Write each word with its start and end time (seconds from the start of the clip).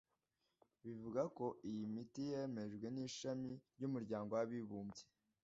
bivugwa 0.83 1.21
ko 1.37 1.45
iyi 1.69 1.85
miti 1.93 2.21
yemejwe 2.31 2.87
n'ishami 2.95 3.51
ry'umuryango 3.75 4.31
w'abibumbye 4.37 5.03